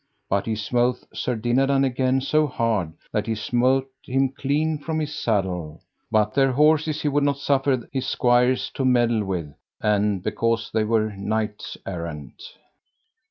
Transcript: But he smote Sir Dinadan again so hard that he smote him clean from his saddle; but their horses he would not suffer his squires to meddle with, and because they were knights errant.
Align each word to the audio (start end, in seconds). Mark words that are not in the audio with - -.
But 0.29 0.47
he 0.47 0.55
smote 0.55 1.03
Sir 1.13 1.35
Dinadan 1.35 1.83
again 1.83 2.21
so 2.21 2.47
hard 2.47 2.93
that 3.13 3.27
he 3.27 3.35
smote 3.35 3.87
him 4.01 4.29
clean 4.29 4.79
from 4.79 4.97
his 4.99 5.13
saddle; 5.13 5.83
but 6.09 6.33
their 6.33 6.53
horses 6.53 7.03
he 7.03 7.07
would 7.07 7.23
not 7.23 7.37
suffer 7.37 7.87
his 7.93 8.07
squires 8.07 8.71
to 8.73 8.83
meddle 8.83 9.23
with, 9.23 9.53
and 9.79 10.23
because 10.23 10.71
they 10.73 10.85
were 10.85 11.11
knights 11.11 11.77
errant. 11.85 12.41